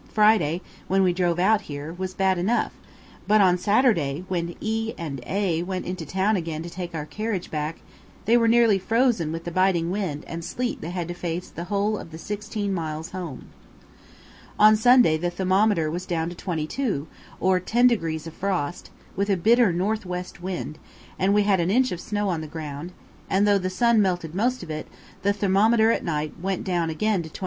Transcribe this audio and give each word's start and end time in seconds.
Friday, 0.11 0.61
when 0.87 1.03
we 1.03 1.13
drove 1.13 1.37
out 1.37 1.61
here, 1.61 1.93
was 1.93 2.15
bad 2.15 2.39
enough; 2.39 2.71
but 3.27 3.39
on 3.39 3.55
Saturday, 3.59 4.25
when 4.27 4.55
E 4.59 4.95
and 4.97 5.21
A 5.27 5.61
went 5.61 5.85
into 5.85 6.07
town 6.07 6.35
again 6.35 6.63
to 6.63 6.71
take 6.71 6.95
our 6.95 7.05
carriage 7.05 7.51
back, 7.51 7.81
they 8.25 8.35
were 8.35 8.47
nearly 8.47 8.79
frozen 8.79 9.31
with 9.31 9.43
the 9.43 9.51
biting 9.51 9.91
wind 9.91 10.23
and 10.25 10.43
sleet 10.43 10.81
they 10.81 10.89
had 10.89 11.07
to 11.07 11.13
face 11.13 11.49
the 11.51 11.65
whole 11.65 11.99
of 11.99 12.09
the 12.11 12.17
sixteen 12.17 12.73
miles 12.73 13.11
home. 13.11 13.49
On 14.57 14.75
Sunday 14.75 15.17
the 15.17 15.29
thermometer 15.29 15.91
was 15.91 16.07
down 16.07 16.29
to 16.29 16.35
22, 16.35 17.07
or 17.39 17.59
ten 17.59 17.85
degrees 17.85 18.25
of 18.25 18.33
frost, 18.33 18.89
with 19.15 19.29
a 19.29 19.37
bitter 19.37 19.71
north 19.71 20.03
west 20.03 20.41
wind, 20.41 20.79
and 21.19 21.31
we 21.31 21.43
had 21.43 21.59
an 21.59 21.69
inch 21.69 21.91
of 21.91 22.01
snow 22.01 22.27
on 22.27 22.41
the 22.41 22.47
ground; 22.47 22.91
and 23.29 23.47
though 23.47 23.59
the 23.59 23.69
sun 23.69 24.01
melted 24.01 24.33
most 24.33 24.63
of 24.63 24.71
it, 24.71 24.87
the 25.21 25.31
thermometer 25.31 25.91
at 25.91 26.03
night 26.03 26.33
went 26.41 26.63
down 26.63 26.89
again 26.89 27.21
to 27.21 27.29
24. 27.29 27.39